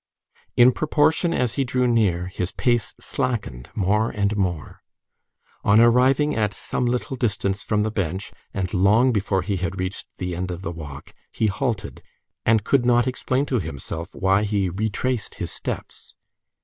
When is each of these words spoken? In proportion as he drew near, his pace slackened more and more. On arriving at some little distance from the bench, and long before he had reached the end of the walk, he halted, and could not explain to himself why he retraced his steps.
In 0.57 0.71
proportion 0.71 1.31
as 1.31 1.53
he 1.53 1.63
drew 1.63 1.85
near, 1.87 2.25
his 2.25 2.51
pace 2.51 2.95
slackened 2.99 3.69
more 3.75 4.09
and 4.09 4.35
more. 4.35 4.81
On 5.63 5.79
arriving 5.79 6.35
at 6.35 6.55
some 6.55 6.87
little 6.87 7.15
distance 7.15 7.61
from 7.61 7.83
the 7.83 7.91
bench, 7.91 8.31
and 8.51 8.73
long 8.73 9.11
before 9.11 9.43
he 9.43 9.57
had 9.57 9.77
reached 9.79 10.07
the 10.17 10.35
end 10.35 10.49
of 10.49 10.63
the 10.63 10.71
walk, 10.71 11.13
he 11.31 11.45
halted, 11.45 12.01
and 12.47 12.63
could 12.63 12.83
not 12.83 13.05
explain 13.05 13.45
to 13.45 13.59
himself 13.59 14.15
why 14.15 14.41
he 14.41 14.69
retraced 14.69 15.35
his 15.35 15.51
steps. 15.51 16.15